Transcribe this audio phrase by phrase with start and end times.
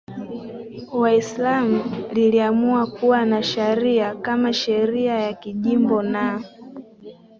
[0.93, 6.43] Waislamu liliamua kuwa na sharia kama sheria ya kijimbo na